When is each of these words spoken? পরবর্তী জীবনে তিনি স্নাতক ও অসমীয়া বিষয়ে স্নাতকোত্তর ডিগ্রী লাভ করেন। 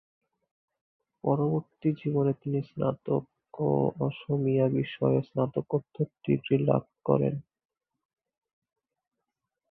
পরবর্তী 1.23 1.89
জীবনে 1.99 2.33
তিনি 2.41 2.59
স্নাতক 2.69 3.23
ও 3.59 3.69
অসমীয়া 3.99 4.67
বিষয়ে 4.77 5.19
স্নাতকোত্তর 5.27 6.07
ডিগ্রী 6.23 6.57
লাভ 6.69 6.83
করেন। 7.05 7.35